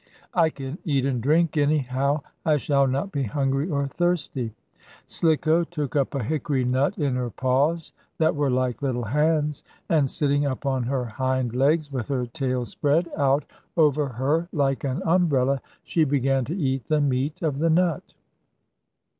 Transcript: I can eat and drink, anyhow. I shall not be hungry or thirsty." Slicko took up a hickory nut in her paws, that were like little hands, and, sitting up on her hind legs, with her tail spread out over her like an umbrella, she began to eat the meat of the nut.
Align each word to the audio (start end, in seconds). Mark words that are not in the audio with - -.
I 0.33 0.49
can 0.49 0.79
eat 0.83 1.05
and 1.05 1.21
drink, 1.21 1.57
anyhow. 1.57 2.21
I 2.43 2.57
shall 2.57 2.87
not 2.87 3.11
be 3.11 3.21
hungry 3.21 3.69
or 3.69 3.85
thirsty." 3.87 4.51
Slicko 5.05 5.63
took 5.63 5.95
up 5.95 6.15
a 6.15 6.23
hickory 6.23 6.65
nut 6.65 6.97
in 6.97 7.13
her 7.15 7.29
paws, 7.29 7.93
that 8.17 8.35
were 8.35 8.49
like 8.49 8.81
little 8.81 9.03
hands, 9.03 9.63
and, 9.89 10.09
sitting 10.09 10.43
up 10.43 10.65
on 10.65 10.81
her 10.81 11.05
hind 11.05 11.53
legs, 11.53 11.91
with 11.91 12.07
her 12.07 12.25
tail 12.25 12.65
spread 12.65 13.11
out 13.15 13.45
over 13.77 14.07
her 14.07 14.47
like 14.51 14.83
an 14.83 15.03
umbrella, 15.05 15.61
she 15.83 16.03
began 16.03 16.45
to 16.45 16.57
eat 16.57 16.85
the 16.85 16.99
meat 16.99 17.43
of 17.43 17.59
the 17.59 17.69
nut. 17.69 18.15